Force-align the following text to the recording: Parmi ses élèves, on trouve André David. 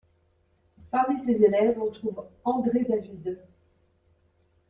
Parmi 0.89 1.15
ses 1.15 1.43
élèves, 1.43 1.77
on 1.79 1.91
trouve 1.91 2.25
André 2.43 2.83
David. 2.85 3.37